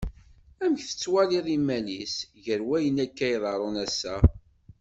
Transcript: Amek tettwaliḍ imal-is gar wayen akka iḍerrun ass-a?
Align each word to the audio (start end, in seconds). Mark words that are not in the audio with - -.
Amek 0.63 0.81
tettwaliḍ 0.85 1.47
imal-is 1.57 2.15
gar 2.43 2.61
wayen 2.67 2.97
akka 3.05 3.27
iḍerrun 3.35 3.77
ass-a? 3.85 4.15